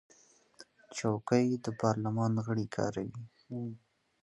چوکۍ 0.97 1.47
د 1.65 1.67
پارلمان 1.81 2.33
غړي 2.45 2.65
کاروي. 2.75 3.23